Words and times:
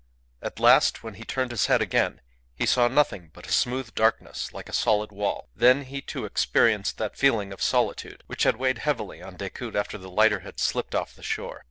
At 0.41 0.59
last, 0.59 1.03
when 1.03 1.13
he 1.13 1.23
turned 1.23 1.51
his 1.51 1.67
head 1.67 1.79
again, 1.79 2.21
he 2.55 2.65
saw 2.65 2.87
nothing 2.87 3.29
but 3.33 3.45
a 3.45 3.51
smooth 3.51 3.93
darkness, 3.93 4.51
like 4.51 4.67
a 4.67 4.73
solid 4.73 5.11
wall. 5.11 5.47
Then 5.55 5.83
he, 5.83 6.01
too, 6.01 6.25
experienced 6.25 6.97
that 6.97 7.15
feeling 7.15 7.53
of 7.53 7.61
solitude 7.61 8.23
which 8.25 8.41
had 8.41 8.57
weighed 8.57 8.79
heavily 8.79 9.21
on 9.21 9.35
Decoud 9.37 9.75
after 9.75 9.99
the 9.99 10.09
lighter 10.09 10.39
had 10.39 10.59
slipped 10.59 10.95
off 10.95 11.13
the 11.13 11.21
shore. 11.21 11.59